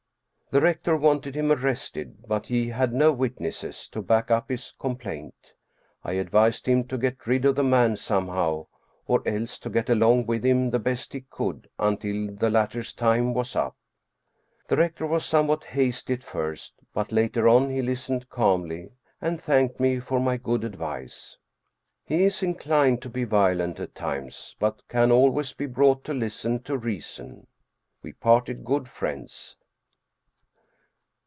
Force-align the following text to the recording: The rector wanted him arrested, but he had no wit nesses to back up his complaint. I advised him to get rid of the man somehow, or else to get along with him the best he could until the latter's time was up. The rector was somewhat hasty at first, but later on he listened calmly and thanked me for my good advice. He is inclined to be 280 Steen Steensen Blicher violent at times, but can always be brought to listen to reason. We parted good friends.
The 0.53 0.59
rector 0.59 0.97
wanted 0.97 1.33
him 1.33 1.49
arrested, 1.49 2.25
but 2.27 2.47
he 2.47 2.67
had 2.67 2.91
no 2.91 3.13
wit 3.13 3.39
nesses 3.39 3.87
to 3.91 4.01
back 4.01 4.29
up 4.29 4.49
his 4.49 4.73
complaint. 4.77 5.53
I 6.03 6.11
advised 6.15 6.65
him 6.65 6.83
to 6.89 6.97
get 6.97 7.25
rid 7.25 7.45
of 7.45 7.55
the 7.55 7.63
man 7.63 7.95
somehow, 7.95 8.67
or 9.07 9.25
else 9.25 9.57
to 9.59 9.69
get 9.69 9.89
along 9.89 10.25
with 10.25 10.43
him 10.43 10.69
the 10.71 10.77
best 10.79 11.13
he 11.13 11.21
could 11.21 11.69
until 11.79 12.35
the 12.35 12.49
latter's 12.49 12.91
time 12.91 13.33
was 13.33 13.55
up. 13.55 13.77
The 14.67 14.75
rector 14.75 15.07
was 15.07 15.23
somewhat 15.23 15.63
hasty 15.63 16.15
at 16.15 16.23
first, 16.25 16.73
but 16.93 17.13
later 17.13 17.47
on 17.47 17.69
he 17.69 17.81
listened 17.81 18.27
calmly 18.27 18.91
and 19.21 19.39
thanked 19.39 19.79
me 19.79 20.01
for 20.01 20.19
my 20.19 20.35
good 20.35 20.65
advice. 20.65 21.37
He 22.03 22.23
is 22.25 22.43
inclined 22.43 23.01
to 23.03 23.09
be 23.09 23.23
280 23.23 23.23
Steen 23.23 23.39
Steensen 23.39 23.47
Blicher 23.47 23.55
violent 23.55 23.79
at 23.79 23.95
times, 23.95 24.55
but 24.59 24.85
can 24.89 25.13
always 25.13 25.53
be 25.53 25.65
brought 25.65 26.03
to 26.03 26.13
listen 26.13 26.61
to 26.63 26.77
reason. 26.77 27.47
We 28.03 28.11
parted 28.11 28.65
good 28.65 28.89
friends. 28.89 29.55